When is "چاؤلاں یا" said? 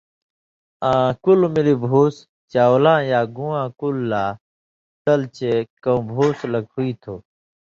2.51-3.21